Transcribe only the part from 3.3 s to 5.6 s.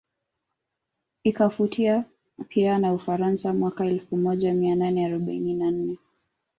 mwaka elfu moja mia nane arobaini